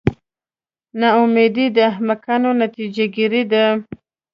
[0.99, 3.65] نا امیدي د احمقانو نتیجه ګیري ده.